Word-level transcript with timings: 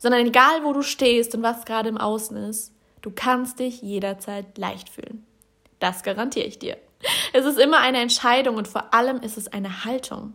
sondern 0.00 0.26
egal 0.26 0.64
wo 0.64 0.72
du 0.72 0.82
stehst 0.82 1.34
und 1.34 1.42
was 1.42 1.64
gerade 1.64 1.90
im 1.90 1.98
Außen 1.98 2.36
ist, 2.36 2.72
du 3.02 3.12
kannst 3.14 3.60
dich 3.60 3.82
jederzeit 3.82 4.58
leicht 4.58 4.88
fühlen. 4.88 5.24
Das 5.78 6.02
garantiere 6.02 6.46
ich 6.46 6.58
dir. 6.58 6.76
Es 7.32 7.44
ist 7.44 7.58
immer 7.58 7.78
eine 7.78 7.98
Entscheidung 7.98 8.56
und 8.56 8.66
vor 8.66 8.92
allem 8.92 9.20
ist 9.20 9.38
es 9.38 9.48
eine 9.48 9.84
Haltung. 9.84 10.34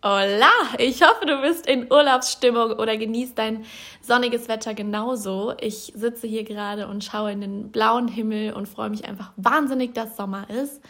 Hola! 0.00 0.52
Ich 0.78 1.02
hoffe, 1.02 1.26
du 1.26 1.40
bist 1.42 1.66
in 1.66 1.90
Urlaubsstimmung 1.92 2.70
oder 2.70 2.96
genießt 2.96 3.36
dein 3.36 3.64
sonniges 4.00 4.46
Wetter 4.46 4.72
genauso. 4.72 5.54
Ich 5.60 5.92
sitze 5.92 6.28
hier 6.28 6.44
gerade 6.44 6.86
und 6.86 7.02
schaue 7.02 7.32
in 7.32 7.40
den 7.40 7.72
blauen 7.72 8.06
Himmel 8.06 8.52
und 8.52 8.68
freue 8.68 8.90
mich 8.90 9.06
einfach 9.06 9.32
wahnsinnig, 9.34 9.94
dass 9.94 10.16
Sommer 10.16 10.48
ist. 10.50 10.80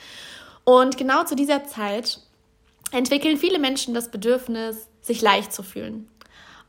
Und 0.64 0.98
genau 0.98 1.24
zu 1.24 1.36
dieser 1.36 1.64
Zeit 1.64 2.20
entwickeln 2.92 3.38
viele 3.38 3.58
Menschen 3.58 3.94
das 3.94 4.10
Bedürfnis, 4.10 4.90
sich 5.00 5.22
leicht 5.22 5.54
zu 5.54 5.62
fühlen. 5.62 6.10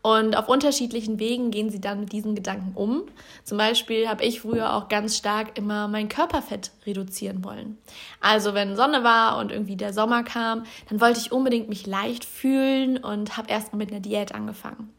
Und 0.02 0.38
auf 0.38 0.48
unterschiedlichen 0.48 1.20
Wegen 1.20 1.52
gehen 1.52 1.70
sie 1.70 1.82
dann 1.82 2.00
mit 2.00 2.14
diesen 2.14 2.34
Gedanken 2.34 2.72
um. 2.74 3.04
Zum 3.44 3.58
Beispiel 3.58 4.08
habe 4.08 4.24
ich 4.24 4.40
früher 4.40 4.74
auch 4.74 4.88
ganz 4.88 5.18
stark 5.18 5.58
immer 5.58 5.90
mein 5.90 6.08
Körperfett 6.08 6.72
reduzieren 6.86 7.44
wollen. 7.44 7.78
Also 8.22 8.54
wenn 8.54 8.78
Sonne 8.78 9.04
war 9.04 9.38
und 9.38 9.52
irgendwie 9.52 9.76
der 9.76 9.92
Sommer 9.92 10.24
kam, 10.24 10.64
dann 10.88 11.02
wollte 11.02 11.20
ich 11.20 11.34
unbedingt 11.34 11.68
mich 11.68 11.86
leicht 11.86 12.24
fühlen 12.24 12.98
und 12.98 13.36
habe 13.36 13.50
erstmal 13.50 13.80
mit 13.80 13.92
einer 13.92 14.00
Diät 14.00 14.34
angefangen. 14.34 14.94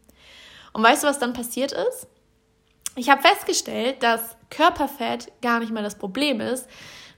Und 0.74 0.82
weißt 0.82 1.02
du, 1.02 1.08
was 1.08 1.18
dann 1.18 1.32
passiert 1.32 1.72
ist? 1.72 2.06
Ich 2.96 3.08
habe 3.08 3.22
festgestellt, 3.22 4.02
dass 4.02 4.36
Körperfett 4.50 5.32
gar 5.40 5.60
nicht 5.60 5.72
mehr 5.72 5.82
das 5.82 5.96
Problem 5.96 6.40
ist, 6.40 6.68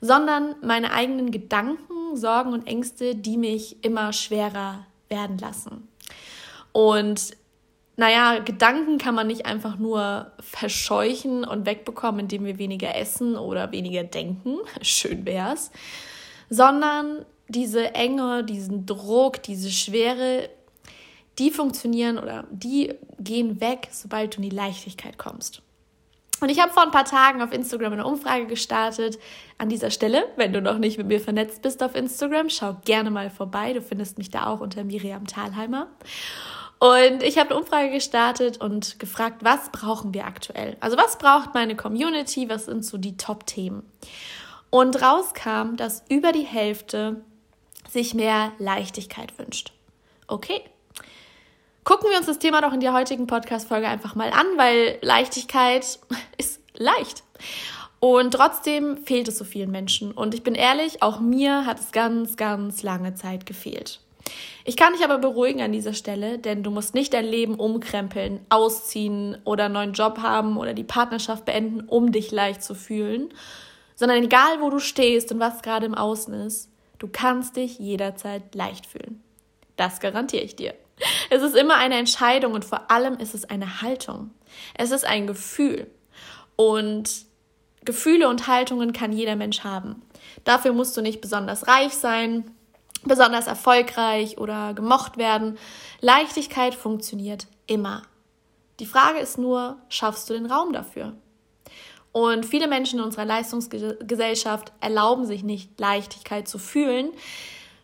sondern 0.01 0.55
meine 0.63 0.93
eigenen 0.93 1.33
Gedanken, 1.33 2.17
Sorgen 2.17 2.53
und 2.53 2.67
Ängste, 2.69 3.17
die 3.17 3.37
mich 3.37 3.85
immer 3.85 4.13
schwerer 4.13 4.87
werden 5.09 5.39
lassen. 5.39 5.89
Und 6.73 7.37
naja, 7.97 8.39
Gedanken 8.39 8.99
kann 8.99 9.15
man 9.15 9.27
nicht 9.27 9.45
einfach 9.45 9.77
nur 9.77 10.33
verscheuchen 10.41 11.45
und 11.45 11.67
wegbekommen, 11.67 12.21
indem 12.21 12.45
wir 12.45 12.59
weniger 12.59 12.97
essen 12.97 13.37
oder 13.37 13.71
weniger 13.73 14.05
denken. 14.05 14.57
Schön 14.83 15.27
wär's. 15.27 15.71
Sondern 16.49 17.25
diese 17.49 17.95
Enge, 17.95 18.45
diesen 18.45 18.87
Druck, 18.87 19.43
diese 19.43 19.71
Schwere, 19.71 20.49
die 21.39 21.51
funktionieren 21.51 22.19
oder 22.19 22.45
die 22.51 22.95
gehen 23.19 23.61
weg, 23.61 23.89
sobald 23.91 24.35
du 24.35 24.43
in 24.43 24.51
die 24.51 24.57
Leichtigkeit 24.57 25.19
kommst. 25.19 25.63
Und 26.41 26.49
ich 26.49 26.61
habe 26.61 26.73
vor 26.73 26.83
ein 26.83 26.91
paar 26.91 27.05
Tagen 27.05 27.41
auf 27.41 27.53
Instagram 27.53 27.93
eine 27.93 28.07
Umfrage 28.07 28.47
gestartet. 28.47 29.19
An 29.59 29.69
dieser 29.69 29.91
Stelle, 29.91 30.25
wenn 30.37 30.53
du 30.53 30.61
noch 30.61 30.79
nicht 30.79 30.99
mit 30.99 31.07
mir 31.07 31.21
vernetzt 31.21 31.63
bist 31.63 31.83
auf 31.85 31.95
Instagram, 31.95 32.51
schau 32.51 32.79
gerne 32.85 33.13
mal 33.13 33.31
vorbei. 33.31 33.73
Du 33.73 33.81
findest 33.81 34.19
mich 34.19 34.31
da 34.31 34.47
auch 34.47 34.61
unter 34.61 34.83
Miriam 34.83 35.27
Thalheimer. 35.27 35.87
Und 36.83 37.23
ich 37.23 37.39
habe 37.39 37.51
eine 37.51 37.61
Umfrage 37.61 37.93
gestartet 37.93 38.61
und 38.61 38.99
gefragt, 38.99 39.45
was 39.45 39.71
brauchen 39.71 40.13
wir 40.15 40.27
aktuell? 40.27 40.77
Also 40.81 40.97
was 40.97 41.17
braucht 41.17 41.55
meine 41.55 41.77
Community? 41.77 42.49
Was 42.49 42.65
sind 42.65 42.85
so 42.85 42.99
die 42.99 43.17
Top-Themen? 43.17 43.85
Und 44.69 45.01
rauskam, 45.01 45.77
dass 45.77 46.03
über 46.09 46.33
die 46.33 46.43
Hälfte 46.43 47.23
sich 47.89 48.15
mehr 48.15 48.51
Leichtigkeit 48.59 49.39
wünscht. 49.39 49.73
Okay. 50.27 50.61
Gucken 51.85 52.11
wir 52.11 52.19
uns 52.19 52.27
das 52.27 52.41
Thema 52.41 52.61
doch 52.61 52.73
in 52.73 52.81
der 52.81 52.95
heutigen 52.95 53.29
Podcast-Folge 53.29 53.87
einfach 53.87 54.17
mal 54.17 54.31
an, 54.31 54.47
weil 54.57 54.99
Leichtigkeit 55.03 56.01
ist 56.37 56.61
leicht. 56.75 57.23
Und 58.01 58.35
trotzdem 58.35 58.97
fehlt 58.97 59.29
es 59.29 59.39
so 59.39 59.45
vielen 59.45 59.71
Menschen. 59.71 60.11
Und 60.11 60.35
ich 60.35 60.43
bin 60.43 60.57
ehrlich, 60.57 61.01
auch 61.01 61.21
mir 61.21 61.65
hat 61.65 61.79
es 61.79 61.93
ganz, 61.93 62.37
ganz 62.37 62.83
lange 62.83 63.15
Zeit 63.15 63.47
gefehlt. 63.47 64.01
Ich 64.65 64.77
kann 64.77 64.93
dich 64.93 65.05
aber 65.05 65.19
beruhigen 65.19 65.61
an 65.61 65.73
dieser 65.73 65.93
Stelle, 65.93 66.39
denn 66.39 66.63
du 66.63 66.71
musst 66.71 66.95
nicht 66.95 67.13
dein 67.15 67.25
Leben 67.25 67.57
umkrempeln, 67.57 68.45
ausziehen 68.49 69.39
oder 69.45 69.65
einen 69.65 69.75
neuen 69.75 69.93
Job 69.93 70.19
haben 70.19 70.57
oder 70.57 70.73
die 70.75 70.85
Partnerschaft 70.85 71.45
beenden, 71.45 71.81
um 71.81 72.13
dich 72.13 72.31
leicht 72.31 72.63
zu 72.63 72.75
fühlen, 72.75 73.35
sondern 73.95 74.23
egal 74.23 74.61
wo 74.61 74.71
du 74.71 74.79
stehst 74.79 75.33
und 75.33 75.41
was 75.41 75.63
gerade 75.63 75.87
im 75.87 75.95
Außen 75.95 76.33
ist, 76.35 76.71
du 76.99 77.09
kannst 77.09 77.57
dich 77.57 77.79
jederzeit 77.79 78.55
leicht 78.55 78.87
fühlen. 78.87 79.23
Das 79.77 79.99
garantiere 79.99 80.45
ich 80.45 80.55
dir. 80.55 80.75
Es 81.31 81.43
ist 81.43 81.57
immer 81.57 81.77
eine 81.77 81.97
Entscheidung 81.97 82.53
und 82.53 82.65
vor 82.65 82.91
allem 82.91 83.19
ist 83.19 83.35
es 83.35 83.45
eine 83.45 83.83
Haltung. 83.83 84.31
Es 84.75 84.93
ist 84.93 85.05
ein 85.05 85.27
Gefühl. 85.27 85.89
Und 86.55 87.11
Gefühle 87.85 88.29
und 88.29 88.47
Haltungen 88.47 88.93
kann 88.93 89.13
jeder 89.13 89.35
Mensch 89.35 89.65
haben. 89.65 90.03
Dafür 90.45 90.73
musst 90.73 90.97
du 90.97 91.01
nicht 91.01 91.21
besonders 91.21 91.67
reich 91.67 91.95
sein, 91.95 92.51
besonders 93.05 93.47
erfolgreich 93.47 94.39
oder 94.39 94.75
gemocht 94.75 95.17
werden. 95.17 95.59
Leichtigkeit 96.01 96.75
funktioniert 96.75 97.47
immer. 97.67 98.03
Die 98.81 98.87
Frage 98.87 99.19
ist 99.19 99.39
nur, 99.39 99.77
schaffst 99.89 100.29
du 100.29 100.35
den 100.35 100.47
Raum 100.47 100.73
dafür? 100.73 101.15
Und 102.13 102.45
viele 102.45 102.69
Menschen 102.69 102.99
in 102.99 103.05
unserer 103.05 103.25
Leistungsgesellschaft 103.25 104.73
erlauben 104.81 105.25
sich 105.25 105.43
nicht, 105.43 105.81
Leichtigkeit 105.81 106.47
zu 106.47 106.59
fühlen, 106.59 107.11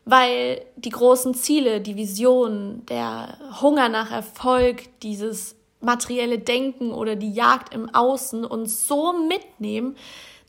weil 0.04 0.64
die 0.76 0.90
großen 0.90 1.34
Ziele, 1.34 1.80
die 1.80 1.96
Visionen, 1.96 2.84
der 2.86 3.38
Hunger 3.60 3.88
nach 3.88 4.10
Erfolg, 4.10 5.00
dieses 5.00 5.56
materielle 5.80 6.38
Denken 6.38 6.92
oder 6.92 7.16
die 7.16 7.32
Jagd 7.32 7.72
im 7.72 7.94
Außen 7.94 8.44
uns 8.44 8.86
so 8.86 9.12
mitnehmen, 9.12 9.96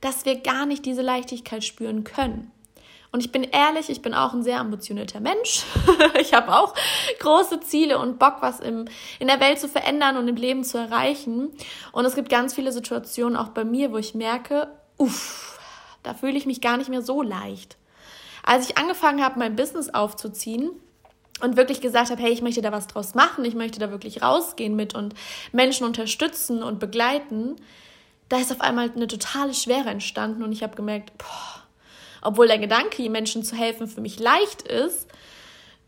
dass 0.02 0.26
wir 0.26 0.40
gar 0.40 0.66
nicht 0.66 0.86
diese 0.86 1.02
Leichtigkeit 1.02 1.64
spüren 1.64 2.04
können. 2.04 2.52
Und 3.12 3.22
ich 3.22 3.32
bin 3.32 3.44
ehrlich, 3.44 3.90
ich 3.90 4.02
bin 4.02 4.14
auch 4.14 4.34
ein 4.34 4.44
sehr 4.44 4.60
ambitionierter 4.60 5.20
Mensch. 5.20 5.64
ich 6.20 6.34
habe 6.34 6.56
auch 6.56 6.76
große 7.20 7.60
Ziele 7.62 7.98
und 7.98 8.20
Bock, 8.20 8.38
was 8.42 8.60
im, 8.60 8.86
in 9.18 9.28
der 9.28 9.40
Welt 9.40 9.60
zu 9.60 9.68
verändern 9.68 10.18
und 10.18 10.28
im 10.28 10.36
Leben 10.36 10.64
zu 10.64 10.78
erreichen. 10.78 11.50
Und 11.92 12.06
es 12.06 12.16
gibt 12.16 12.30
ganz 12.30 12.54
viele 12.54 12.72
Situationen 12.72 13.36
auch 13.36 13.50
bei 13.50 13.66
mir, 13.66 13.92
wo 13.92 13.98
ich 13.98 14.14
merke, 14.14 14.68
uff, 14.98 15.60
da 16.04 16.14
fühle 16.14 16.38
ich 16.38 16.46
mich 16.46 16.62
gar 16.62 16.78
nicht 16.78 16.90
mehr 16.90 17.02
so 17.02 17.24
leicht. 17.24 17.78
Als 18.44 18.70
ich 18.70 18.78
angefangen 18.78 19.24
habe, 19.24 19.40
mein 19.40 19.56
Business 19.56 19.90
aufzuziehen, 19.90 20.72
und 21.42 21.58
wirklich 21.58 21.82
gesagt 21.82 22.10
habe, 22.10 22.22
hey, 22.22 22.32
ich 22.32 22.42
möchte 22.42 22.62
da 22.62 22.72
was 22.72 22.88
draus 22.88 23.16
machen, 23.16 23.46
ich 23.46 23.56
möchte 23.56 23.80
da 23.80 23.92
wirklich 23.92 24.22
rausgehen 24.22 24.76
mit 24.76 24.94
und 24.94 25.14
Menschen 25.52 25.86
unterstützen 25.86 26.64
und 26.64 26.80
begleiten, 26.80 27.56
da 28.28 28.38
ist 28.38 28.52
auf 28.52 28.62
einmal 28.62 28.92
eine 28.92 29.08
totale 29.08 29.54
Schwere 29.54 29.90
entstanden 29.90 30.44
und 30.44 30.52
ich 30.52 30.64
habe 30.64 30.76
gemerkt, 30.76 31.18
boah, 31.18 31.59
obwohl 32.22 32.48
der 32.48 32.60
Gedanke, 32.60 33.10
Menschen 33.10 33.44
zu 33.44 33.56
helfen, 33.56 33.88
für 33.88 34.02
mich 34.02 34.20
leicht 34.20 34.62
ist, 34.64 35.08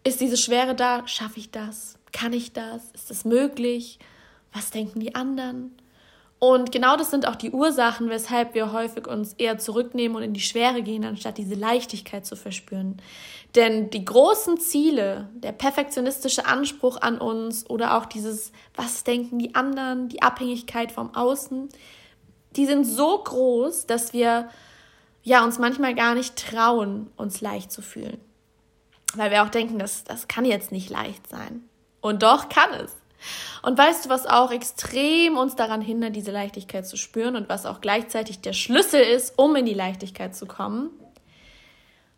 ist 0.03 0.21
diese 0.21 0.37
Schwere 0.37 0.75
da, 0.75 1.07
schaffe 1.07 1.39
ich 1.39 1.51
das? 1.51 1.95
Kann 2.11 2.33
ich 2.33 2.53
das? 2.53 2.91
Ist 2.93 3.09
das 3.09 3.25
möglich? 3.25 3.99
Was 4.53 4.71
denken 4.71 4.99
die 4.99 5.15
anderen? 5.15 5.75
Und 6.43 6.71
genau 6.71 6.97
das 6.97 7.11
sind 7.11 7.27
auch 7.27 7.35
die 7.35 7.51
Ursachen, 7.51 8.09
weshalb 8.09 8.55
wir 8.55 8.71
häufig 8.71 9.07
uns 9.07 9.33
eher 9.33 9.59
zurücknehmen 9.59 10.17
und 10.17 10.23
in 10.23 10.33
die 10.33 10.41
Schwere 10.41 10.81
gehen, 10.81 11.05
anstatt 11.05 11.37
diese 11.37 11.53
Leichtigkeit 11.53 12.25
zu 12.25 12.35
verspüren. 12.35 12.97
Denn 13.53 13.91
die 13.91 14.03
großen 14.03 14.57
Ziele, 14.57 15.29
der 15.35 15.51
perfektionistische 15.51 16.47
Anspruch 16.47 16.99
an 16.99 17.19
uns 17.19 17.69
oder 17.69 17.95
auch 17.95 18.07
dieses, 18.07 18.51
was 18.75 19.03
denken 19.03 19.37
die 19.37 19.53
anderen, 19.53 20.09
die 20.09 20.23
Abhängigkeit 20.23 20.91
vom 20.91 21.13
Außen, 21.13 21.69
die 22.55 22.65
sind 22.65 22.85
so 22.85 23.19
groß, 23.19 23.85
dass 23.85 24.11
wir 24.11 24.49
ja, 25.23 25.43
uns 25.43 25.59
manchmal 25.59 25.95
gar 25.95 26.15
nicht 26.15 26.35
trauen, 26.35 27.11
uns 27.15 27.41
leicht 27.41 27.71
zu 27.71 27.81
fühlen. 27.81 28.19
Weil 29.15 29.31
wir 29.31 29.43
auch 29.43 29.49
denken, 29.49 29.77
das, 29.77 30.03
das 30.03 30.27
kann 30.27 30.45
jetzt 30.45 30.71
nicht 30.71 30.89
leicht 30.89 31.27
sein. 31.27 31.63
Und 31.99 32.23
doch 32.23 32.49
kann 32.49 32.73
es. 32.73 32.95
Und 33.61 33.77
weißt 33.77 34.05
du, 34.05 34.09
was 34.09 34.25
auch 34.25 34.51
extrem 34.51 35.37
uns 35.37 35.55
daran 35.55 35.81
hindert, 35.81 36.15
diese 36.15 36.31
Leichtigkeit 36.31 36.87
zu 36.87 36.97
spüren 36.97 37.35
und 37.35 37.49
was 37.49 37.65
auch 37.65 37.81
gleichzeitig 37.81 38.41
der 38.41 38.53
Schlüssel 38.53 39.01
ist, 39.01 39.37
um 39.37 39.55
in 39.55 39.65
die 39.65 39.75
Leichtigkeit 39.75 40.35
zu 40.35 40.47
kommen? 40.47 40.89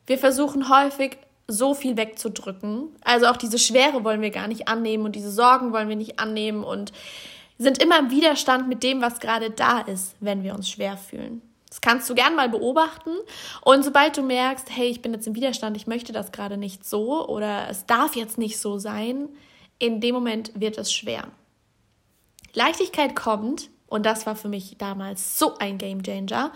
Wir 0.06 0.18
versuchen 0.18 0.70
häufig, 0.70 1.18
so 1.48 1.74
viel 1.74 1.98
wegzudrücken. 1.98 2.90
Also 3.04 3.28
auch 3.28 3.36
diese 3.36 3.60
Schwere 3.60 4.06
wollen 4.06 4.22
wir 4.22 4.32
gar 4.32 4.48
nicht 4.48 4.70
annehmen 4.70 5.04
und 5.04 5.16
diese 5.16 5.32
Sorgen 5.32 5.74
wollen 5.74 5.90
wir 5.90 5.98
nicht 5.98 6.20
annehmen 6.20 6.64
und 6.64 6.94
sind 7.58 7.82
immer 7.84 8.00
im 8.00 8.12
Widerstand 8.12 8.68
mit 8.68 8.82
dem, 8.82 9.02
was 9.02 9.20
gerade 9.20 9.50
da 9.52 9.80
ist, 9.80 10.16
wenn 10.22 10.44
wir 10.44 10.56
uns 10.56 10.70
schwer 10.70 10.98
fühlen. 10.98 11.42
Das 11.74 11.82
kannst 11.82 12.08
du 12.08 12.14
gern 12.14 12.36
mal 12.36 12.50
beobachten. 12.50 13.10
Und 13.62 13.84
sobald 13.84 14.16
du 14.16 14.22
merkst, 14.22 14.70
hey, 14.70 14.90
ich 14.90 15.02
bin 15.02 15.12
jetzt 15.12 15.26
im 15.26 15.34
Widerstand, 15.34 15.76
ich 15.76 15.88
möchte 15.88 16.14
das 16.14 16.32
gerade 16.32 16.56
nicht 16.56 16.86
so 16.86 17.28
oder 17.28 17.68
es 17.68 17.88
darf 17.88 18.16
jetzt 18.16 18.38
nicht 18.38 18.60
so 18.60 18.78
sein, 18.78 19.28
in 19.80 20.00
dem 20.00 20.14
Moment 20.14 20.52
wird 20.54 20.78
es 20.78 20.94
schwer. 20.94 21.30
Leichtigkeit 22.54 23.16
kommt, 23.16 23.72
und 23.88 24.06
das 24.06 24.28
war 24.28 24.36
für 24.36 24.50
mich 24.50 24.78
damals 24.78 25.40
so 25.40 25.58
ein 25.58 25.80
Game 25.80 26.04
Changer, 26.04 26.52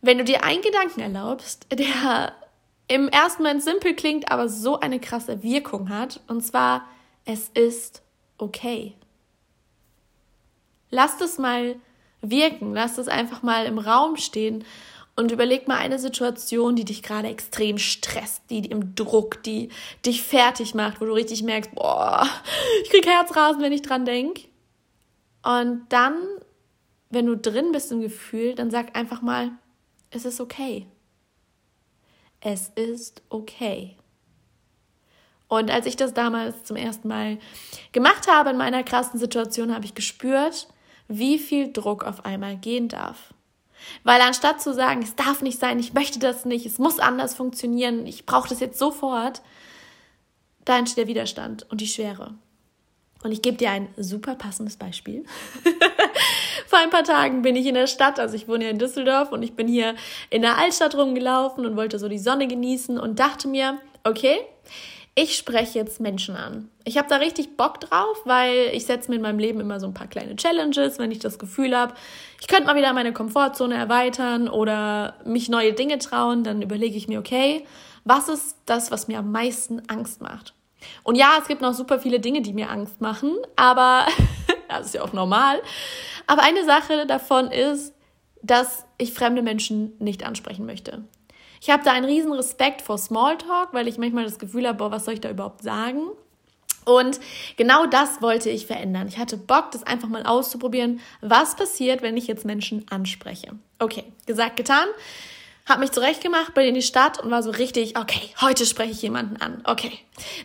wenn 0.00 0.18
du 0.18 0.24
dir 0.24 0.42
einen 0.42 0.62
Gedanken 0.62 0.98
erlaubst, 0.98 1.68
der 1.72 2.32
im 2.88 3.08
ersten 3.10 3.44
Moment 3.44 3.62
simpel 3.62 3.94
klingt, 3.94 4.32
aber 4.32 4.48
so 4.48 4.80
eine 4.80 4.98
krasse 4.98 5.44
Wirkung 5.44 5.88
hat, 5.88 6.20
und 6.26 6.40
zwar, 6.40 6.88
es 7.24 7.48
ist 7.50 8.02
okay. 8.38 8.96
Lass 10.90 11.20
es 11.20 11.38
mal 11.38 11.76
wirken, 12.22 12.72
lass 12.72 12.98
es 12.98 13.08
einfach 13.08 13.42
mal 13.42 13.66
im 13.66 13.78
Raum 13.78 14.16
stehen 14.16 14.64
und 15.14 15.30
überleg 15.30 15.68
mal 15.68 15.76
eine 15.76 15.98
Situation, 15.98 16.76
die 16.76 16.84
dich 16.84 17.02
gerade 17.02 17.28
extrem 17.28 17.76
stresst, 17.78 18.42
die 18.48 18.64
im 18.66 18.94
Druck, 18.94 19.42
die 19.42 19.68
dich 20.06 20.22
fertig 20.22 20.74
macht, 20.74 21.00
wo 21.00 21.04
du 21.04 21.12
richtig 21.12 21.42
merkst, 21.42 21.74
boah, 21.74 22.26
ich 22.82 22.90
krieg 22.90 23.06
Herzrasen, 23.06 23.60
wenn 23.60 23.72
ich 23.72 23.82
dran 23.82 24.06
denk. 24.06 24.40
Und 25.42 25.84
dann, 25.90 26.14
wenn 27.10 27.26
du 27.26 27.36
drin 27.36 27.72
bist 27.72 27.92
im 27.92 28.00
Gefühl, 28.00 28.54
dann 28.54 28.70
sag 28.70 28.96
einfach 28.96 29.20
mal, 29.20 29.50
es 30.10 30.24
ist 30.24 30.40
okay. 30.40 30.86
Es 32.40 32.70
ist 32.74 33.22
okay. 33.28 33.96
Und 35.48 35.70
als 35.70 35.84
ich 35.84 35.96
das 35.96 36.14
damals 36.14 36.64
zum 36.64 36.76
ersten 36.76 37.08
Mal 37.08 37.38
gemacht 37.92 38.26
habe 38.26 38.50
in 38.50 38.56
meiner 38.56 38.82
krassen 38.82 39.20
Situation, 39.20 39.74
habe 39.74 39.84
ich 39.84 39.94
gespürt, 39.94 40.66
wie 41.18 41.38
viel 41.38 41.72
Druck 41.72 42.04
auf 42.04 42.24
einmal 42.24 42.56
gehen 42.56 42.88
darf. 42.88 43.34
Weil 44.04 44.20
anstatt 44.20 44.60
zu 44.62 44.72
sagen, 44.72 45.02
es 45.02 45.16
darf 45.16 45.42
nicht 45.42 45.58
sein, 45.58 45.78
ich 45.78 45.92
möchte 45.92 46.18
das 46.18 46.44
nicht, 46.44 46.66
es 46.66 46.78
muss 46.78 46.98
anders 46.98 47.34
funktionieren, 47.34 48.06
ich 48.06 48.26
brauche 48.26 48.48
das 48.48 48.60
jetzt 48.60 48.78
sofort, 48.78 49.42
da 50.64 50.78
entsteht 50.78 50.98
der 50.98 51.08
Widerstand 51.08 51.66
und 51.70 51.80
die 51.80 51.88
Schwere. 51.88 52.34
Und 53.24 53.32
ich 53.32 53.42
gebe 53.42 53.56
dir 53.56 53.70
ein 53.70 53.88
super 53.96 54.34
passendes 54.34 54.76
Beispiel. 54.76 55.24
Vor 56.66 56.78
ein 56.78 56.90
paar 56.90 57.04
Tagen 57.04 57.42
bin 57.42 57.54
ich 57.54 57.66
in 57.66 57.74
der 57.74 57.86
Stadt, 57.86 58.18
also 58.18 58.34
ich 58.34 58.48
wohne 58.48 58.64
ja 58.64 58.70
in 58.70 58.78
Düsseldorf 58.78 59.30
und 59.30 59.42
ich 59.42 59.54
bin 59.54 59.68
hier 59.68 59.94
in 60.30 60.42
der 60.42 60.58
Altstadt 60.58 60.96
rumgelaufen 60.96 61.66
und 61.66 61.76
wollte 61.76 61.98
so 61.98 62.08
die 62.08 62.18
Sonne 62.18 62.48
genießen 62.48 62.98
und 62.98 63.18
dachte 63.18 63.46
mir, 63.46 63.78
okay, 64.04 64.40
ich 65.14 65.36
spreche 65.36 65.78
jetzt 65.78 66.00
Menschen 66.00 66.36
an. 66.36 66.70
Ich 66.84 66.96
habe 66.96 67.08
da 67.08 67.16
richtig 67.16 67.56
Bock 67.56 67.80
drauf, 67.80 68.16
weil 68.24 68.70
ich 68.72 68.86
setze 68.86 69.10
mir 69.10 69.16
in 69.16 69.22
meinem 69.22 69.38
Leben 69.38 69.60
immer 69.60 69.78
so 69.78 69.86
ein 69.86 69.94
paar 69.94 70.06
kleine 70.06 70.36
Challenges, 70.36 70.98
wenn 70.98 71.10
ich 71.10 71.18
das 71.18 71.38
Gefühl 71.38 71.76
habe, 71.76 71.94
ich 72.40 72.48
könnte 72.48 72.64
mal 72.64 72.76
wieder 72.76 72.92
meine 72.94 73.12
Komfortzone 73.12 73.74
erweitern 73.74 74.48
oder 74.48 75.16
mich 75.24 75.50
neue 75.50 75.74
Dinge 75.74 75.98
trauen, 75.98 76.44
dann 76.44 76.62
überlege 76.62 76.96
ich 76.96 77.08
mir, 77.08 77.18
okay, 77.18 77.66
was 78.04 78.28
ist 78.28 78.56
das, 78.64 78.90
was 78.90 79.06
mir 79.06 79.18
am 79.18 79.30
meisten 79.30 79.82
Angst 79.88 80.22
macht? 80.22 80.54
Und 81.02 81.14
ja, 81.14 81.34
es 81.40 81.46
gibt 81.46 81.60
noch 81.60 81.74
super 81.74 82.00
viele 82.00 82.18
Dinge, 82.18 82.40
die 82.40 82.54
mir 82.54 82.70
Angst 82.70 83.00
machen, 83.00 83.36
aber 83.54 84.06
das 84.68 84.86
ist 84.86 84.94
ja 84.94 85.02
auch 85.02 85.12
normal. 85.12 85.60
Aber 86.26 86.42
eine 86.42 86.64
Sache 86.64 87.06
davon 87.06 87.50
ist, 87.50 87.94
dass 88.42 88.86
ich 88.98 89.12
fremde 89.12 89.42
Menschen 89.42 89.92
nicht 89.98 90.24
ansprechen 90.24 90.66
möchte. 90.66 91.04
Ich 91.62 91.70
habe 91.70 91.84
da 91.84 91.92
einen 91.92 92.06
riesen 92.06 92.32
Respekt 92.32 92.82
vor 92.82 92.98
Smalltalk, 92.98 93.68
weil 93.70 93.86
ich 93.86 93.96
manchmal 93.96 94.24
das 94.24 94.40
Gefühl 94.40 94.66
habe, 94.66 94.78
boah, 94.78 94.90
was 94.90 95.04
soll 95.04 95.14
ich 95.14 95.20
da 95.20 95.30
überhaupt 95.30 95.62
sagen? 95.62 96.08
Und 96.84 97.20
genau 97.56 97.86
das 97.86 98.20
wollte 98.20 98.50
ich 98.50 98.66
verändern. 98.66 99.06
Ich 99.06 99.16
hatte 99.16 99.36
Bock, 99.36 99.70
das 99.70 99.84
einfach 99.84 100.08
mal 100.08 100.26
auszuprobieren, 100.26 100.98
was 101.20 101.54
passiert, 101.54 102.02
wenn 102.02 102.16
ich 102.16 102.26
jetzt 102.26 102.44
Menschen 102.44 102.84
anspreche. 102.90 103.52
Okay, 103.78 104.02
gesagt, 104.26 104.56
getan. 104.56 104.88
Hab 105.64 105.78
mich 105.78 105.92
zurechtgemacht, 105.92 106.52
bin 106.54 106.66
in 106.66 106.74
die 106.74 106.82
Stadt 106.82 107.22
und 107.22 107.30
war 107.30 107.44
so 107.44 107.52
richtig, 107.52 107.96
okay, 107.96 108.30
heute 108.40 108.66
spreche 108.66 108.90
ich 108.90 109.02
jemanden 109.02 109.36
an. 109.36 109.62
Okay. 109.64 109.92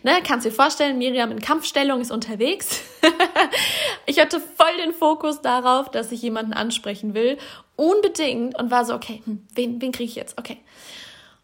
Ne, 0.04 0.20
kannst 0.24 0.46
dir 0.46 0.52
vorstellen, 0.52 1.00
Miriam 1.00 1.32
in 1.32 1.42
Kampfstellung 1.42 2.00
ist 2.00 2.12
unterwegs. 2.12 2.82
ich 4.06 4.20
hatte 4.20 4.40
voll 4.40 4.78
den 4.86 4.94
Fokus 4.94 5.42
darauf, 5.42 5.90
dass 5.90 6.12
ich 6.12 6.22
jemanden 6.22 6.54
ansprechen 6.54 7.16
will. 7.16 7.40
Unbedingt. 7.76 8.56
Und 8.60 8.70
war 8.70 8.86
so, 8.86 8.94
okay, 8.94 9.24
hm, 9.26 9.48
wen, 9.56 9.82
wen 9.82 9.92
kriege 9.92 10.12
ich 10.12 10.16
jetzt? 10.16 10.38
Okay. 10.38 10.60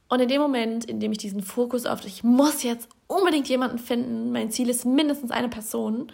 Und 0.10 0.20
in 0.20 0.28
dem 0.28 0.42
Moment, 0.42 0.86
in 0.86 1.00
dem 1.00 1.12
ich 1.12 1.18
diesen 1.18 1.42
Fokus 1.42 1.86
auf, 1.86 2.06
ich 2.06 2.24
muss 2.24 2.64
jetzt 2.64 2.88
unbedingt 3.08 3.50
jemanden 3.50 3.80
finden, 3.80 4.32
mein 4.32 4.52
Ziel 4.52 4.70
ist 4.70 4.86
mindestens 4.86 5.32
eine 5.32 5.50
Person, 5.50 6.12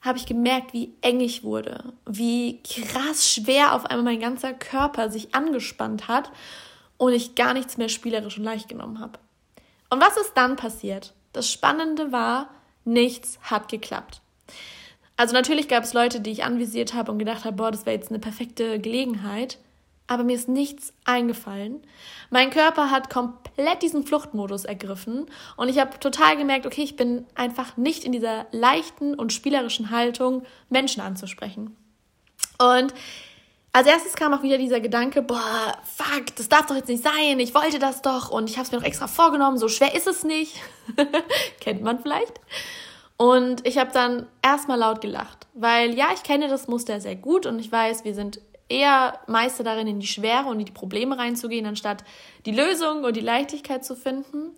habe 0.00 0.18
ich 0.18 0.26
gemerkt, 0.26 0.72
wie 0.72 0.94
eng 1.00 1.20
ich 1.20 1.42
wurde, 1.42 1.92
wie 2.06 2.62
krass 2.62 3.28
schwer 3.28 3.74
auf 3.74 3.84
einmal 3.86 4.04
mein 4.04 4.20
ganzer 4.20 4.54
Körper 4.54 5.10
sich 5.10 5.34
angespannt 5.34 6.08
hat 6.08 6.30
und 6.96 7.12
ich 7.12 7.34
gar 7.34 7.52
nichts 7.52 7.76
mehr 7.76 7.88
spielerisch 7.88 8.38
und 8.38 8.44
leicht 8.44 8.68
genommen 8.68 9.00
habe. 9.00 9.18
Und 9.90 10.00
was 10.00 10.16
ist 10.16 10.32
dann 10.34 10.56
passiert? 10.56 11.14
Das 11.32 11.50
Spannende 11.50 12.12
war, 12.12 12.48
nichts 12.84 13.38
hat 13.42 13.68
geklappt. 13.68 14.20
Also 15.16 15.34
natürlich 15.34 15.68
gab 15.68 15.82
es 15.82 15.94
Leute, 15.94 16.20
die 16.20 16.30
ich 16.30 16.44
anvisiert 16.44 16.94
habe 16.94 17.10
und 17.10 17.18
gedacht 17.18 17.44
habe, 17.44 17.56
boah, 17.56 17.72
das 17.72 17.86
wäre 17.86 17.96
jetzt 17.96 18.10
eine 18.10 18.20
perfekte 18.20 18.78
Gelegenheit 18.78 19.58
aber 20.08 20.24
mir 20.24 20.34
ist 20.34 20.48
nichts 20.48 20.92
eingefallen. 21.04 21.82
Mein 22.30 22.50
Körper 22.50 22.90
hat 22.90 23.10
komplett 23.10 23.82
diesen 23.82 24.04
Fluchtmodus 24.04 24.64
ergriffen 24.64 25.26
und 25.56 25.68
ich 25.68 25.78
habe 25.78 26.00
total 26.00 26.36
gemerkt, 26.36 26.66
okay, 26.66 26.82
ich 26.82 26.96
bin 26.96 27.26
einfach 27.34 27.76
nicht 27.76 28.04
in 28.04 28.12
dieser 28.12 28.46
leichten 28.50 29.14
und 29.14 29.32
spielerischen 29.32 29.90
Haltung, 29.90 30.44
Menschen 30.68 31.00
anzusprechen. 31.00 31.76
Und 32.58 32.92
als 33.72 33.86
erstes 33.86 34.14
kam 34.14 34.34
auch 34.34 34.42
wieder 34.42 34.58
dieser 34.58 34.80
Gedanke, 34.80 35.22
boah, 35.22 35.78
fuck, 35.84 36.34
das 36.36 36.48
darf 36.48 36.66
doch 36.66 36.74
jetzt 36.74 36.88
nicht 36.88 37.04
sein, 37.04 37.38
ich 37.38 37.54
wollte 37.54 37.78
das 37.78 38.02
doch 38.02 38.30
und 38.30 38.50
ich 38.50 38.56
habe 38.56 38.64
es 38.66 38.72
mir 38.72 38.78
doch 38.78 38.84
extra 38.84 39.06
vorgenommen, 39.06 39.58
so 39.58 39.68
schwer 39.68 39.94
ist 39.94 40.06
es 40.06 40.24
nicht. 40.24 40.56
Kennt 41.60 41.82
man 41.82 42.00
vielleicht. 42.00 42.40
Und 43.18 43.66
ich 43.66 43.78
habe 43.78 43.92
dann 43.92 44.26
erstmal 44.42 44.78
laut 44.78 45.00
gelacht, 45.00 45.46
weil 45.52 45.94
ja, 45.94 46.08
ich 46.14 46.22
kenne 46.22 46.48
das 46.48 46.68
Muster 46.68 47.00
sehr 47.00 47.16
gut 47.16 47.46
und 47.46 47.58
ich 47.58 47.70
weiß, 47.70 48.04
wir 48.04 48.14
sind 48.14 48.40
eher 48.68 49.18
Meister 49.26 49.64
darin, 49.64 49.86
in 49.86 50.00
die 50.00 50.06
Schwere 50.06 50.46
und 50.46 50.60
in 50.60 50.66
die 50.66 50.72
Probleme 50.72 51.18
reinzugehen, 51.18 51.66
anstatt 51.66 52.04
die 52.46 52.52
Lösung 52.52 53.04
und 53.04 53.16
die 53.16 53.20
Leichtigkeit 53.20 53.84
zu 53.84 53.96
finden. 53.96 54.52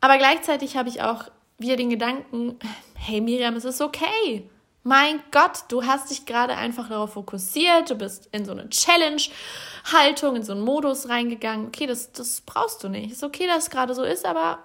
Aber 0.00 0.18
gleichzeitig 0.18 0.76
habe 0.76 0.88
ich 0.88 1.02
auch 1.02 1.24
wieder 1.58 1.76
den 1.76 1.90
Gedanken, 1.90 2.58
hey 2.94 3.20
Miriam, 3.20 3.56
es 3.56 3.64
ist 3.64 3.80
okay. 3.80 4.48
Mein 4.82 5.20
Gott, 5.32 5.64
du 5.68 5.84
hast 5.84 6.10
dich 6.10 6.26
gerade 6.26 6.56
einfach 6.56 6.88
darauf 6.88 7.14
fokussiert, 7.14 7.90
du 7.90 7.96
bist 7.96 8.28
in 8.30 8.44
so 8.44 8.52
eine 8.52 8.68
Challenge-Haltung, 8.68 10.36
in 10.36 10.44
so 10.44 10.52
einen 10.52 10.60
Modus 10.60 11.08
reingegangen. 11.08 11.66
Okay, 11.66 11.88
das, 11.88 12.12
das 12.12 12.42
brauchst 12.42 12.84
du 12.84 12.88
nicht. 12.88 13.10
Ist 13.10 13.24
okay, 13.24 13.48
dass 13.48 13.64
es 13.64 13.70
gerade 13.70 13.94
so 13.94 14.04
ist, 14.04 14.24
aber 14.24 14.60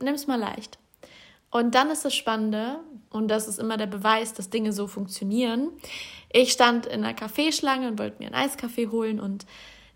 nimm 0.00 0.14
es 0.14 0.26
mal 0.26 0.40
leicht. 0.40 0.78
Und 1.56 1.74
dann 1.74 1.90
ist 1.90 2.04
das 2.04 2.14
Spannende, 2.14 2.80
und 3.08 3.28
das 3.28 3.48
ist 3.48 3.58
immer 3.58 3.78
der 3.78 3.86
Beweis, 3.86 4.34
dass 4.34 4.50
Dinge 4.50 4.74
so 4.74 4.86
funktionieren. 4.86 5.70
Ich 6.30 6.52
stand 6.52 6.84
in 6.84 7.02
einer 7.02 7.14
Kaffeeschlange 7.14 7.88
und 7.88 7.98
wollte 7.98 8.18
mir 8.18 8.26
einen 8.26 8.34
Eiskaffee 8.34 8.88
holen 8.88 9.18
und 9.18 9.46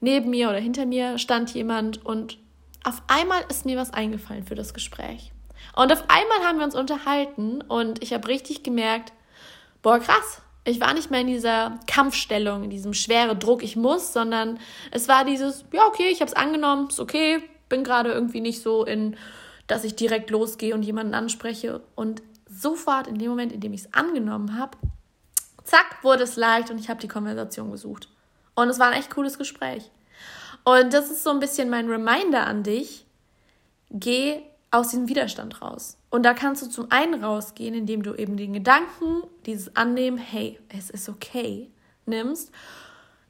neben 0.01 0.31
mir 0.31 0.49
oder 0.49 0.59
hinter 0.59 0.87
mir 0.87 1.19
stand 1.19 1.53
jemand 1.53 2.07
und 2.07 2.39
auf 2.83 3.03
einmal 3.09 3.43
ist 3.51 3.67
mir 3.67 3.77
was 3.77 3.93
eingefallen 3.93 4.47
für 4.47 4.55
das 4.55 4.73
Gespräch. 4.73 5.33
Und 5.77 5.93
auf 5.93 6.03
einmal 6.09 6.49
haben 6.49 6.57
wir 6.57 6.65
uns 6.65 6.75
unterhalten 6.75 7.61
und 7.61 8.03
ich 8.03 8.15
habe 8.15 8.27
richtig 8.29 8.63
gemerkt, 8.63 9.13
boah, 9.83 9.99
krass, 9.99 10.41
ich 10.65 10.81
war 10.81 10.95
nicht 10.95 11.11
mehr 11.11 11.21
in 11.21 11.27
dieser 11.27 11.79
Kampfstellung, 11.87 12.65
in 12.65 12.71
diesem 12.71 12.95
schweren 12.95 13.39
Druck, 13.39 13.63
ich 13.63 13.77
muss, 13.77 14.15
sondern 14.15 14.59
es 14.93 15.09
war 15.09 15.27
dieses, 15.27 15.67
ja, 15.75 15.83
okay, 15.87 16.09
ich 16.11 16.23
habe 16.23 16.31
es 16.31 16.37
angenommen, 16.37 16.89
ist 16.89 17.01
okay, 17.01 17.43
bin 17.69 17.85
gerade 17.85 18.13
irgendwie 18.13 18.41
nicht 18.41 18.63
so 18.63 18.87
in 18.87 19.15
dass 19.71 19.85
ich 19.85 19.95
direkt 19.95 20.31
losgehe 20.31 20.75
und 20.75 20.83
jemanden 20.83 21.15
anspreche. 21.15 21.81
Und 21.95 22.23
sofort 22.49 23.07
in 23.07 23.19
dem 23.19 23.31
Moment, 23.31 23.53
in 23.53 23.61
dem 23.61 23.73
ich 23.73 23.83
es 23.83 23.95
angenommen 23.95 24.59
habe, 24.59 24.77
zack, 25.63 26.03
wurde 26.03 26.25
es 26.25 26.37
leicht 26.37 26.71
und 26.71 26.79
ich 26.79 26.91
habe 26.91 27.01
die 27.01 27.09
Konversation 27.09 27.71
gesucht. 27.71 28.09
Und 28.55 28.69
es 28.69 28.79
war 28.79 28.89
ein 28.89 28.99
echt 28.99 29.11
cooles 29.11 29.39
Gespräch. 29.39 29.91
Und 30.65 30.93
das 30.93 31.11
ist 31.11 31.23
so 31.23 31.31
ein 31.31 31.41
bisschen 31.41 31.71
mein 31.71 31.89
Reminder 31.89 32.47
an 32.47 32.63
dich. 32.63 33.07
Geh 33.91 34.43
aus 34.73 34.89
diesem 34.89 35.09
Widerstand 35.09 35.63
raus. 35.63 35.97
Und 36.11 36.25
da 36.25 36.35
kannst 36.35 36.63
du 36.63 36.69
zum 36.69 36.91
einen 36.91 37.23
rausgehen, 37.23 37.75
indem 37.75 38.03
du 38.03 38.15
eben 38.15 38.37
den 38.37 38.53
Gedanken, 38.53 39.23
dieses 39.47 39.77
Annehmen, 39.77 40.19
hey, 40.19 40.59
es 40.69 40.91
ist 40.91 41.09
okay, 41.09 41.71
nimmst 42.07 42.53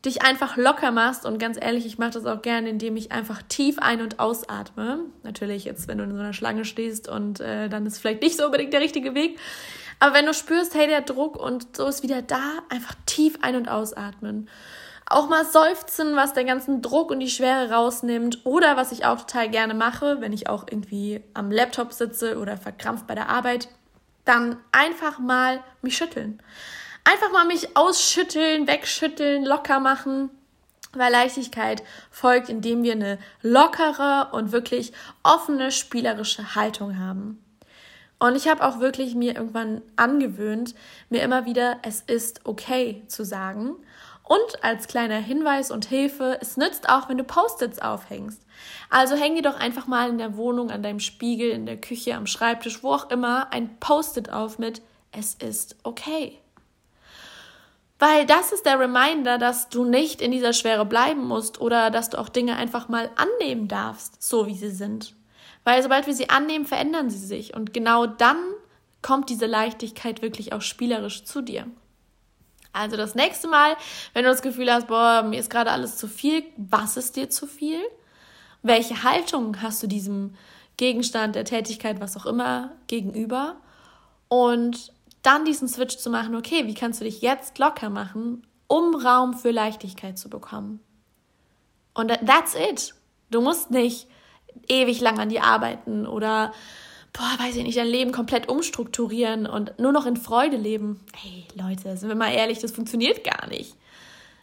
dich 0.04 0.23
einfach 0.23 0.57
locker 0.57 0.92
machst 0.92 1.26
und 1.26 1.38
ganz 1.38 1.59
ehrlich, 1.61 1.85
ich 1.85 1.99
mache 1.99 2.12
das 2.12 2.25
auch 2.25 2.40
gerne, 2.40 2.71
indem 2.71 2.97
ich 2.97 3.12
einfach 3.12 3.42
tief 3.42 3.78
ein- 3.78 4.00
und 4.00 4.19
ausatme. 4.19 5.00
Natürlich 5.23 5.64
jetzt, 5.64 5.88
wenn 5.88 5.99
du 5.99 6.04
in 6.04 6.12
so 6.12 6.19
einer 6.19 6.33
Schlange 6.33 6.64
stehst 6.64 7.09
und 7.09 7.40
äh, 7.40 7.69
dann 7.69 7.85
ist 7.85 7.99
vielleicht 7.99 8.23
nicht 8.23 8.37
so 8.37 8.47
unbedingt 8.47 8.73
der 8.73 8.80
richtige 8.80 9.14
Weg. 9.14 9.38
Aber 9.99 10.14
wenn 10.14 10.25
du 10.25 10.33
spürst, 10.33 10.75
hey, 10.75 10.87
der 10.87 11.02
Druck 11.02 11.37
und 11.37 11.76
so 11.76 11.87
ist 11.87 12.02
wieder 12.02 12.23
da, 12.23 12.40
einfach 12.71 12.95
tief 13.04 13.38
ein- 13.42 13.57
und 13.57 13.69
ausatmen. 13.69 14.49
auch 15.11 15.28
mal 15.28 15.45
seufzen, 15.45 16.16
was 16.16 16.33
den 16.33 16.47
ganzen 16.47 16.83
Druck 16.83 17.11
und 17.11 17.21
die 17.21 17.28
Schwere 17.28 17.71
rausnimmt. 17.71 18.47
Oder 18.47 18.76
was 18.76 18.92
ich 18.92 19.04
auch 19.04 19.19
total 19.19 19.50
gerne 19.50 19.75
mache, 19.75 20.21
wenn 20.21 20.33
ich 20.33 20.49
auch 20.49 20.64
irgendwie 20.71 21.23
am 21.35 21.50
Laptop 21.50 21.92
sitze 21.92 22.38
oder 22.38 22.57
verkrampft 22.57 23.07
bei 23.07 23.14
der 23.16 23.28
Arbeit, 23.28 23.69
dann 24.25 24.57
einfach 24.73 25.19
mal 25.19 25.61
mich 25.83 25.97
schütteln. 25.97 26.40
Einfach 27.04 27.33
mal 27.33 27.47
mich 27.47 27.76
ausschütteln, 27.76 28.66
wegschütteln, 28.66 29.45
locker 29.45 29.80
machen. 29.80 30.30
Weil 30.92 31.12
Leichtigkeit 31.12 31.85
folgt, 32.11 32.49
indem 32.49 32.83
wir 32.83 32.92
eine 32.92 33.19
lockere 33.42 34.30
und 34.33 34.50
wirklich 34.50 34.92
offene, 35.23 35.71
spielerische 35.71 36.57
Haltung 36.57 36.99
haben. 36.99 37.45
Und 38.19 38.37
ich 38.37 38.49
habe 38.49 38.64
auch 38.66 38.80
wirklich 38.80 39.14
mir 39.14 39.35
irgendwann 39.35 39.83
angewöhnt, 39.97 40.75
mir 41.09 41.23
immer 41.23 41.47
wieder, 41.47 41.78
es 41.83 42.02
ist 42.02 42.40
okay 42.45 43.02
zu 43.07 43.25
sagen. 43.25 43.76
Und 44.25 44.62
als 44.62 44.88
kleiner 44.88 45.19
Hinweis 45.19 45.71
und 45.71 45.87
Hilfe, 45.87 46.38
es 46.40 46.57
nützt 46.57 46.88
auch, 46.88 47.09
wenn 47.09 47.19
du 47.19 47.25
Post-its 47.25 47.80
aufhängst. 47.80 48.40
Also 48.90 49.16
häng 49.16 49.35
dir 49.35 49.42
doch 49.42 49.59
einfach 49.59 49.87
mal 49.87 50.09
in 50.09 50.19
der 50.19 50.37
Wohnung, 50.37 50.71
an 50.71 50.83
deinem 50.83 51.00
Spiegel, 51.00 51.50
in 51.50 51.66
der 51.66 51.80
Küche, 51.80 52.14
am 52.14 52.26
Schreibtisch, 52.26 52.83
wo 52.83 52.92
auch 52.92 53.11
immer, 53.11 53.52
ein 53.52 53.78
Post-it 53.80 54.30
auf 54.30 54.59
mit, 54.59 54.83
es 55.12 55.35
ist 55.35 55.76
okay. 55.83 56.38
Weil 58.00 58.25
das 58.25 58.50
ist 58.50 58.64
der 58.64 58.80
Reminder, 58.80 59.37
dass 59.37 59.69
du 59.69 59.85
nicht 59.85 60.23
in 60.23 60.33
dieser 60.33 60.54
Schwere 60.54 60.87
bleiben 60.87 61.23
musst 61.23 61.61
oder 61.61 61.90
dass 61.90 62.09
du 62.09 62.19
auch 62.19 62.30
Dinge 62.30 62.57
einfach 62.57 62.88
mal 62.88 63.11
annehmen 63.14 63.69
darfst, 63.69 64.23
so 64.23 64.47
wie 64.47 64.57
sie 64.57 64.71
sind. 64.71 65.14
Weil 65.64 65.83
sobald 65.83 66.07
wir 66.07 66.14
sie 66.14 66.30
annehmen, 66.30 66.64
verändern 66.64 67.11
sie 67.11 67.19
sich. 67.19 67.54
Und 67.54 67.75
genau 67.75 68.07
dann 68.07 68.38
kommt 69.02 69.28
diese 69.28 69.45
Leichtigkeit 69.45 70.23
wirklich 70.23 70.54
auch 70.54 70.62
spielerisch 70.62 71.25
zu 71.25 71.42
dir. 71.42 71.66
Also 72.73 72.97
das 72.97 73.14
nächste 73.14 73.49
Mal, 73.49 73.76
wenn 74.14 74.25
du 74.25 74.30
das 74.30 74.40
Gefühl 74.40 74.73
hast, 74.73 74.87
boah, 74.87 75.23
mir 75.23 75.38
ist 75.38 75.50
gerade 75.50 75.71
alles 75.71 75.99
zu 75.99 76.09
viel, 76.09 76.42
was 76.57 76.97
ist 76.97 77.16
dir 77.16 77.28
zu 77.28 77.47
viel? 77.47 77.80
Welche 78.62 79.02
Haltung 79.02 79.61
hast 79.61 79.83
du 79.83 79.87
diesem 79.87 80.35
Gegenstand, 80.78 81.35
der 81.35 81.45
Tätigkeit, 81.45 82.00
was 82.00 82.16
auch 82.16 82.25
immer, 82.25 82.73
gegenüber? 82.87 83.57
Und 84.28 84.92
dann 85.23 85.45
diesen 85.45 85.69
Switch 85.69 85.97
zu 85.97 86.11
machen, 86.11 86.35
okay, 86.35 86.67
wie 86.67 86.75
kannst 86.75 87.00
du 87.00 87.05
dich 87.05 87.21
jetzt 87.21 87.59
locker 87.59 87.91
machen, 87.91 88.47
um 88.67 88.95
Raum 88.95 89.35
für 89.35 89.50
Leichtigkeit 89.50 90.19
zu 90.19 90.31
bekommen? 90.31 90.81
Und 91.95 92.09
that's 92.27 92.55
it. 92.55 92.95
Du 93.31 93.41
musst 93.41 93.71
nicht 93.71 94.07
ewig 94.69 95.00
lang 95.00 95.19
an 95.19 95.29
dir 95.29 95.45
arbeiten 95.45 96.07
oder, 96.07 96.53
boah, 97.12 97.37
weiß 97.39 97.57
ich 97.57 97.65
nicht, 97.65 97.79
dein 97.79 97.87
Leben 97.87 98.12
komplett 98.12 98.49
umstrukturieren 98.49 99.47
und 99.47 99.79
nur 99.79 99.93
noch 99.93 100.07
in 100.07 100.17
Freude 100.17 100.57
leben. 100.57 101.00
Hey, 101.15 101.47
Leute, 101.55 101.97
sind 101.97 102.09
wir 102.09 102.17
mal 102.17 102.33
ehrlich, 102.33 102.59
das 102.59 102.73
funktioniert 102.73 103.25
gar 103.25 103.47
nicht. 103.49 103.77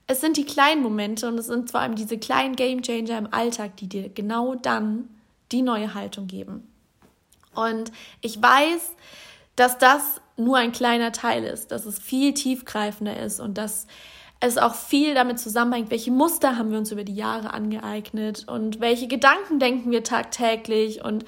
Es 0.06 0.22
sind 0.22 0.38
die 0.38 0.46
kleinen 0.46 0.82
Momente 0.82 1.28
und 1.28 1.38
es 1.38 1.48
sind 1.48 1.72
vor 1.72 1.82
allem 1.82 1.96
diese 1.96 2.18
kleinen 2.18 2.56
Game 2.56 2.82
Changer 2.82 3.18
im 3.18 3.34
Alltag, 3.34 3.76
die 3.78 3.88
dir 3.88 4.10
genau 4.10 4.56
dann 4.56 5.10
die 5.52 5.62
neue 5.62 5.94
Haltung 5.94 6.28
geben. 6.28 6.72
Und 7.54 7.92
ich 8.22 8.42
weiß, 8.42 8.92
dass 9.56 9.78
das 9.78 10.22
nur 10.38 10.58
ein 10.58 10.72
kleiner 10.72 11.12
Teil 11.12 11.44
ist, 11.44 11.72
dass 11.72 11.86
es 11.86 12.00
viel 12.00 12.34
tiefgreifender 12.34 13.20
ist 13.20 13.40
und 13.40 13.58
dass 13.58 13.88
es 14.40 14.58
auch 14.58 14.76
viel 14.76 15.16
damit 15.16 15.40
zusammenhängt, 15.40 15.90
welche 15.90 16.12
Muster 16.12 16.58
haben 16.58 16.72
wir 16.72 16.78
uns 16.78 16.92
über 16.92 17.04
die 17.04 17.16
Jahre 17.16 17.54
angeeignet 17.54 18.48
und 18.48 18.80
welche 18.80 19.08
Gedanken 19.08 19.60
denken 19.60 19.92
wir 19.92 20.04
tagtäglich 20.04 21.04
und 21.04 21.26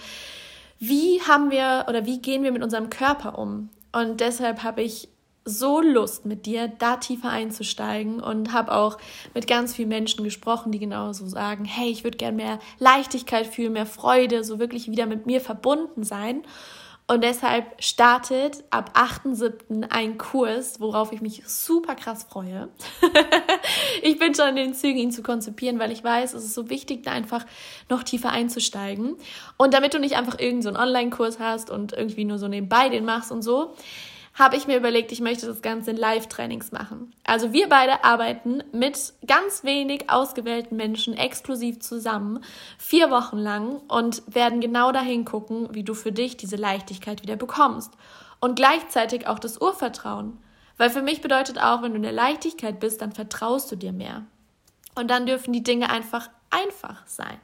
wie 0.78 1.22
haben 1.22 1.52
wir 1.52 1.86
oder 1.90 2.06
wie 2.06 2.22
gehen 2.22 2.44
wir 2.44 2.52
mit 2.52 2.64
unserem 2.64 2.90
Körper 2.90 3.38
um. 3.38 3.70
Und 3.92 4.22
deshalb 4.22 4.64
habe 4.64 4.84
ich 4.84 5.10
so 5.44 5.82
Lust, 5.82 6.26
mit 6.26 6.46
dir 6.46 6.68
da 6.68 6.98
tiefer 6.98 7.30
einzusteigen 7.30 8.20
und 8.20 8.54
habe 8.54 8.72
auch 8.72 8.98
mit 9.34 9.48
ganz 9.48 9.74
vielen 9.74 9.90
Menschen 9.90 10.24
gesprochen, 10.24 10.72
die 10.72 10.80
genauso 10.80 11.26
sagen, 11.28 11.66
hey, 11.66 11.90
ich 11.90 12.04
würde 12.04 12.18
gern 12.18 12.36
mehr 12.36 12.60
Leichtigkeit 12.78 13.48
fühlen, 13.48 13.74
mehr 13.74 13.88
Freude, 13.88 14.44
so 14.44 14.60
wirklich 14.60 14.92
wieder 14.92 15.08
mit 15.08 15.26
mir 15.26 15.42
verbunden 15.42 16.04
sein. 16.04 16.44
Und 17.10 17.24
deshalb 17.24 17.66
startet 17.84 18.64
ab 18.70 18.92
8.7. 18.94 19.90
ein 19.90 20.20
Kurs, 20.20 20.80
worauf 20.80 21.12
ich 21.12 21.22
mich 21.22 21.42
super 21.48 21.96
krass 21.96 22.28
freue. 22.30 22.70
ich 24.04 24.20
bin 24.20 24.36
schon 24.36 24.50
in 24.50 24.56
den 24.58 24.74
Zügen, 24.76 25.00
ihn 25.00 25.12
zu 25.12 25.24
konzipieren, 25.24 25.80
weil 25.80 25.92
ich 25.92 26.04
weiß, 26.04 26.36
es 26.36 26.44
ist 26.44 26.54
so 26.54 26.70
wichtig, 26.70 27.02
da 27.02 27.12
einfach 27.12 27.48
noch 27.90 28.04
tiefer 28.04 28.30
einzusteigen. 28.30 29.16
Und 29.58 29.74
damit 29.74 29.96
du 29.96 30.00
nicht 30.00 30.18
einfach 30.18 30.38
irgendeinen 30.38 30.76
so 30.76 30.80
Online-Kurs 30.80 31.40
hast 31.40 31.72
und 31.72 31.94
irgendwie 31.94 32.26
nur 32.26 32.38
so 32.38 32.48
nebenbei 32.48 32.90
den 32.90 33.06
machst 33.06 33.32
und 33.32 33.42
so, 33.42 33.74
habe 34.40 34.56
ich 34.56 34.68
mir 34.68 34.78
überlegt, 34.78 35.12
ich 35.12 35.20
möchte 35.20 35.46
das 35.46 35.62
Ganze 35.62 35.92
in 35.92 35.98
Live-Trainings 35.98 36.72
machen. 36.72 37.14
Also 37.26 37.52
wir 37.52 37.68
beide 37.68 38.06
arbeiten 38.06 38.64
mit 38.72 39.14
ganz 39.28 39.66
wenig 39.66 40.10
ausgewählten 40.10 40.78
Menschen 40.78 41.14
exklusiv 41.16 41.82
zusammen, 41.82 42.44
vier 42.78 43.12
Wochen 43.12 43.38
lang 43.38 43.82
und 43.90 44.24
werden 44.34 44.62
genau 44.62 44.94
dahin 44.94 45.26
gucken, 45.26 45.68
wie 45.74 45.84
du 45.84 45.94
für 45.94 46.14
dich 46.14 46.38
diese 46.38 46.56
Leichtigkeit 46.56 47.22
wieder 47.22 47.36
bekommst. 47.36 47.92
Und 48.40 48.56
gleichzeitig 48.56 49.28
auch 49.28 49.40
das 49.40 49.60
Urvertrauen. 49.60 50.38
Weil 50.78 50.90
für 50.90 51.02
mich 51.02 51.20
bedeutet 51.20 51.62
auch, 51.62 51.82
wenn 51.82 51.92
du 51.92 51.98
in 51.98 52.04
der 52.04 52.14
Leichtigkeit 52.14 52.80
bist, 52.80 53.02
dann 53.02 53.12
vertraust 53.12 53.70
du 53.70 53.76
dir 53.76 53.92
mehr. 53.92 54.24
Und 54.96 55.12
dann 55.12 55.26
dürfen 55.26 55.52
die 55.52 55.64
Dinge 55.64 55.90
einfach 55.90 56.30
einfach 56.52 57.06
sein. 57.06 57.38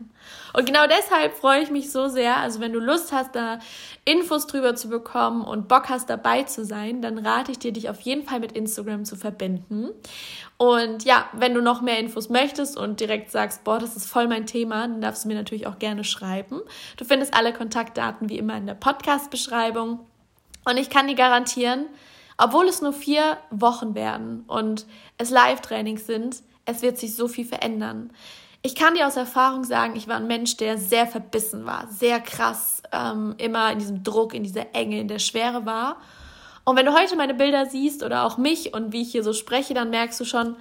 Und 0.54 0.66
genau 0.66 0.88
deshalb 0.88 1.36
freue 1.36 1.62
ich 1.62 1.70
mich 1.70 1.92
so 1.92 2.08
sehr. 2.08 2.38
Also 2.38 2.60
wenn 2.60 2.74
du 2.74 2.80
Lust 2.80 3.12
hast, 3.12 3.36
da 3.36 3.60
Infos 4.04 4.48
drüber 4.48 4.76
zu 4.76 4.90
bekommen 4.90 5.44
und 5.44 5.68
Bock 5.68 5.90
hast, 5.90 6.10
dabei 6.10 6.44
zu 6.44 6.66
sein, 6.66 7.02
dann 7.02 7.20
rate 7.20 7.52
ich 7.52 7.60
dir, 7.60 7.72
dich 7.72 7.90
auf 7.90 8.02
jeden 8.02 8.24
Fall 8.24 8.40
mit 8.40 8.54
Instagram 8.54 9.06
zu 9.06 9.16
verbinden. 9.16 9.90
Und 10.58 11.04
ja, 11.04 11.30
wenn 11.34 11.54
du 11.54 11.62
noch 11.62 11.82
mehr 11.82 12.00
Infos 12.00 12.30
möchtest 12.30 12.78
und 12.78 13.00
direkt 13.00 13.32
sagst, 13.32 13.64
boah, 13.64 13.80
das 13.80 13.96
ist 13.96 14.08
voll 14.08 14.28
mein 14.28 14.46
Thema, 14.46 14.88
dann 14.88 15.02
darfst 15.02 15.24
du 15.24 15.28
mir 15.28 15.36
natürlich 15.36 15.68
auch 15.68 15.80
gerne 15.80 16.04
schreiben. 16.04 16.62
Du 16.98 17.06
findest 17.06 17.34
alle 17.34 17.54
Kontaktdaten 17.54 18.30
wie 18.30 18.38
immer 18.38 18.58
in 18.58 18.66
der 18.66 18.76
Podcast-Beschreibung. 18.76 20.00
Und 20.64 20.78
ich 20.78 20.90
kann 20.90 21.08
dir 21.08 21.16
garantieren, 21.16 21.86
obwohl 22.38 22.68
es 22.68 22.82
nur 22.82 22.94
vier 22.94 23.38
Wochen 23.52 23.94
werden 23.94 24.44
und 24.48 24.86
es 25.18 25.30
Live-Trainings 25.30 26.08
sind, 26.08 26.42
es 26.66 26.82
wird 26.82 26.98
sich 26.98 27.16
so 27.16 27.28
viel 27.28 27.46
verändern. 27.46 28.12
Ich 28.66 28.74
kann 28.74 28.96
dir 28.96 29.06
aus 29.06 29.16
Erfahrung 29.16 29.64
sagen, 29.64 29.96
ich 29.96 30.08
war 30.08 30.16
ein 30.16 30.26
Mensch, 30.26 30.58
der 30.58 30.80
sehr 30.80 31.06
verbissen 31.06 31.68
war, 31.68 31.88
sehr 31.92 32.20
krass, 32.20 32.82
ähm, 32.92 33.36
immer 33.38 33.72
in 33.72 33.78
diesem 33.78 34.02
Druck, 34.04 34.34
in 34.34 34.42
dieser 34.42 34.74
Enge, 34.74 35.00
in 35.00 35.08
der 35.08 35.20
Schwere 35.20 35.68
war. 35.68 35.98
Und 36.64 36.76
wenn 36.76 36.88
du 36.88 36.92
heute 36.92 37.16
meine 37.16 37.36
Bilder 37.36 37.68
siehst 37.68 38.02
oder 38.02 38.24
auch 38.24 38.40
mich 38.40 38.74
und 38.74 38.92
wie 38.92 39.04
ich 39.04 39.12
hier 39.12 39.24
so 39.24 39.34
spreche, 39.34 39.76
dann 39.76 39.92
merkst 39.92 40.20
du 40.20 40.26
schon, 40.26 40.56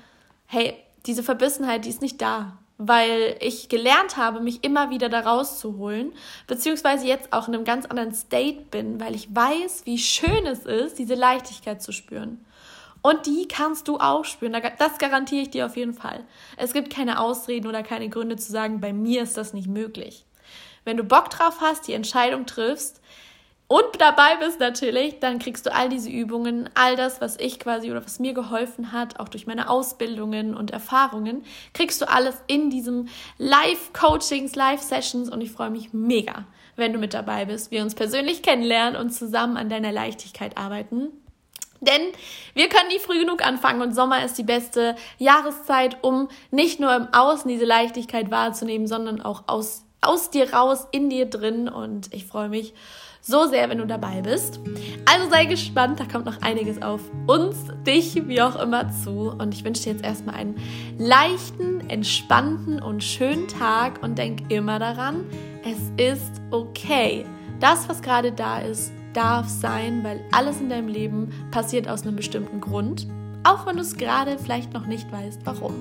hey, 0.45 0.77
diese 1.07 1.23
Verbissenheit, 1.23 1.87
die 1.87 1.89
ist 1.89 2.03
nicht 2.03 2.21
da, 2.21 2.59
weil 2.77 3.39
ich 3.41 3.71
gelernt 3.71 4.19
habe, 4.19 4.41
mich 4.41 4.65
immer 4.65 4.91
wieder 4.91 5.09
da 5.09 5.21
rauszuholen, 5.21 6.13
beziehungsweise 6.47 7.07
jetzt 7.07 7.33
auch 7.33 7.49
in 7.49 7.55
einem 7.55 7.65
ganz 7.65 7.87
anderen 7.87 8.13
State 8.13 8.65
bin, 8.71 9.01
weil 9.01 9.15
ich 9.15 9.35
weiß, 9.35 9.87
wie 9.87 9.97
schön 9.97 10.45
es 10.45 10.67
ist, 10.67 10.99
diese 10.99 11.15
Leichtigkeit 11.15 11.83
zu 11.83 11.91
spüren. 11.91 12.45
Und 13.07 13.27
die 13.27 13.47
kannst 13.47 13.87
du 13.89 13.99
auch 13.99 14.25
spüren. 14.25 14.57
Das 14.79 14.97
garantiere 14.97 15.43
ich 15.43 15.51
dir 15.51 15.67
auf 15.67 15.77
jeden 15.77 15.93
Fall. 15.93 16.25
Es 16.57 16.73
gibt 16.73 16.89
keine 16.89 17.21
Ausreden 17.21 17.67
oder 17.67 17.83
keine 17.83 18.09
Gründe 18.09 18.37
zu 18.37 18.51
sagen, 18.51 18.81
bei 18.81 18.95
mir 18.95 19.23
ist 19.23 19.37
das 19.37 19.53
nicht 19.53 19.69
möglich. 19.69 20.25
Wenn 20.85 20.97
du 20.97 21.05
Bock 21.05 21.29
drauf 21.29 21.59
hast, 21.61 21.87
die 21.87 21.93
Entscheidung 21.93 22.47
triffst 22.47 23.03
und 23.69 23.85
dabei 23.99 24.37
bist 24.41 24.59
natürlich, 24.59 25.21
dann 25.21 25.39
kriegst 25.39 25.67
du 25.67 25.75
all 25.75 25.91
diese 25.91 26.09
Übungen, 26.09 26.71
all 26.73 26.97
das, 26.97 27.21
was 27.21 27.39
ich 27.39 27.61
quasi 27.61 27.91
oder 27.91 28.03
was 28.03 28.21
mir 28.21 28.33
geholfen 28.33 28.93
hat, 28.93 29.21
auch 29.21 29.29
durch 29.29 29.47
meine 29.47 29.69
Ausbildungen 29.69 30.55
und 30.55 30.71
Erfahrungen, 30.71 31.45
kriegst 31.75 32.01
du 32.01 32.09
alles 32.09 32.37
in 32.47 32.71
diesem 32.71 33.09
Live-Coachings, 33.37 34.55
Live-Sessions 34.55 35.29
und 35.29 35.43
ich 35.43 35.53
freue 35.53 35.71
mich 35.71 35.93
mega, 35.93 36.47
wenn 36.77 36.95
du 36.95 36.99
mit 36.99 37.13
dabei 37.13 37.45
bist, 37.45 37.71
wir 37.71 37.83
uns 37.83 37.95
persönlich 37.95 38.41
kennenlernen 38.41 38.99
und 38.99 39.11
zusammen 39.11 39.59
an 39.59 39.69
deiner 39.69 39.93
Leichtigkeit 39.93 40.57
arbeiten. 40.57 41.11
Denn 41.85 42.13
wir 42.55 42.69
können 42.69 42.89
nie 42.89 42.99
früh 42.99 43.21
genug 43.21 43.45
anfangen 43.45 43.83
und 43.83 43.95
Sommer 43.95 44.25
ist 44.25 44.39
die 44.39 44.43
beste 44.43 44.97
Jahreszeit, 45.19 45.99
um 46.03 46.29
nicht 46.51 46.81
nur 46.81 46.95
im 46.95 47.09
Außen 47.13 47.49
diese 47.49 47.65
Leichtigkeit 47.65 48.31
wahrzunehmen, 48.31 48.87
sondern 48.87 49.21
auch 49.21 49.45
aus, 49.47 49.85
aus 50.01 50.31
dir 50.31 50.53
raus, 50.53 50.87
in 50.93 51.11
dir 51.11 51.27
drin. 51.27 51.69
Und 51.69 52.13
ich 52.15 52.27
freue 52.27 52.49
mich 52.49 52.75
so 53.27 53.47
sehr, 53.47 53.71
wenn 53.71 53.79
du 53.79 53.87
dabei 53.87 54.21
bist. 54.21 54.61
Also 55.07 55.31
sei 55.31 55.47
gespannt, 55.47 55.99
da 55.99 56.05
kommt 56.05 56.27
noch 56.27 56.43
einiges 56.43 56.83
auf 56.83 57.01
uns, 57.27 57.57
dich, 57.87 58.29
wie 58.29 58.43
auch 58.43 58.57
immer 58.57 58.91
zu. 58.91 59.31
Und 59.31 59.55
ich 59.55 59.65
wünsche 59.65 59.85
dir 59.85 59.93
jetzt 59.93 60.05
erstmal 60.05 60.35
einen 60.35 60.57
leichten, 60.99 61.89
entspannten 61.89 62.83
und 62.83 63.03
schönen 63.03 63.49
Tag 63.49 64.03
und 64.03 64.19
denk 64.19 64.51
immer 64.53 64.79
daran, 64.79 65.25
es 65.65 65.79
ist 65.97 66.43
okay. 66.51 67.25
Das, 67.61 67.89
was 67.89 68.03
gerade 68.03 68.31
da 68.31 68.59
ist, 68.59 68.93
darf 69.15 69.49
sein, 69.49 70.05
weil 70.05 70.21
alles 70.33 70.61
in 70.61 70.69
deinem 70.69 70.89
Leben 70.89 71.31
passiert 71.51 71.89
aus 71.89 72.03
einem 72.03 72.17
bestimmten 72.17 72.61
Grund, 72.61 73.07
auch 73.45 73.67
wenn 73.67 73.77
du 73.77 73.83
es 73.83 73.97
gerade 73.97 74.39
vielleicht 74.39 74.73
noch 74.73 74.87
nicht 74.87 75.11
weißt, 75.11 75.41
warum. 75.45 75.75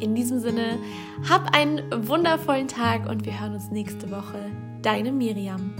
In 0.00 0.14
diesem 0.14 0.38
Sinne, 0.38 0.78
hab 1.28 1.54
einen 1.54 1.82
wundervollen 2.08 2.68
Tag 2.68 3.08
und 3.08 3.24
wir 3.26 3.40
hören 3.40 3.54
uns 3.54 3.70
nächste 3.70 4.10
Woche. 4.10 4.38
Deine 4.82 5.12
Miriam. 5.12 5.72